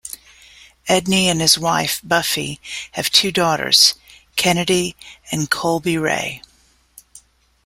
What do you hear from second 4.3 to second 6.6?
Kennedi and Kolbe-Rae.